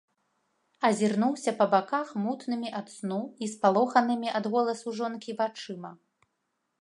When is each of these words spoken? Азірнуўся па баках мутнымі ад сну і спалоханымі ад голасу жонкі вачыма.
Азірнуўся 0.87 1.51
па 1.59 1.67
баках 1.73 2.07
мутнымі 2.23 2.69
ад 2.81 2.87
сну 2.95 3.19
і 3.45 3.49
спалоханымі 3.53 4.33
ад 4.39 4.45
голасу 4.55 4.87
жонкі 5.01 5.31
вачыма. 5.43 5.91